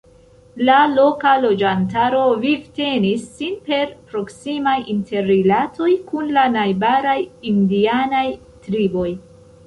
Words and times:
La 0.67 0.75
loka 0.91 1.31
loĝantaro 1.41 2.21
vivtenis 2.45 3.25
sin 3.41 3.59
per 3.67 3.91
proksimaj 4.13 4.75
interrilatoj 4.93 5.89
kun 6.07 6.31
la 6.39 6.47
najbaraj 6.55 7.19
indianaj 7.53 8.25
triboj. 8.65 9.11